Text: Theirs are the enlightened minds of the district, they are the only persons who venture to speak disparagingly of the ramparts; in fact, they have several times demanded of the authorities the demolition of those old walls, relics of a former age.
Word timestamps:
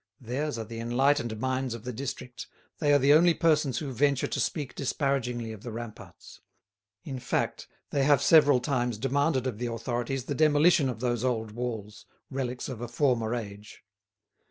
Theirs 0.19 0.57
are 0.57 0.63
the 0.65 0.79
enlightened 0.79 1.39
minds 1.39 1.75
of 1.75 1.83
the 1.83 1.93
district, 1.93 2.47
they 2.79 2.91
are 2.91 2.97
the 2.97 3.13
only 3.13 3.35
persons 3.35 3.77
who 3.77 3.91
venture 3.93 4.25
to 4.25 4.39
speak 4.39 4.73
disparagingly 4.73 5.51
of 5.51 5.61
the 5.61 5.71
ramparts; 5.71 6.41
in 7.03 7.19
fact, 7.19 7.67
they 7.91 8.03
have 8.03 8.23
several 8.23 8.59
times 8.61 8.97
demanded 8.97 9.45
of 9.45 9.59
the 9.59 9.67
authorities 9.67 10.23
the 10.25 10.33
demolition 10.33 10.89
of 10.89 11.01
those 11.01 11.23
old 11.23 11.51
walls, 11.51 12.07
relics 12.31 12.67
of 12.67 12.81
a 12.81 12.87
former 12.87 13.35
age. 13.35 13.83